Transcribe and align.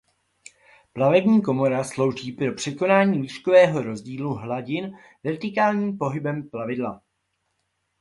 Plavební 0.93 1.41
komora 1.41 1.83
slouží 1.83 2.31
pro 2.31 2.53
překonání 2.53 3.21
výškového 3.21 3.81
rozdílu 3.81 4.33
hladin 4.33 4.97
vertikálním 5.23 5.97
pohybem 5.97 6.49
plavidla. 6.49 7.01